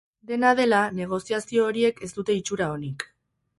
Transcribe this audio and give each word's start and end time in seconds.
Dena 0.29 0.53
dela, 0.59 0.79
negoziazio 1.01 1.67
horiek 1.67 2.03
ez 2.07 2.11
dute 2.17 2.41
itxura 2.41 2.73
onik. 2.79 3.09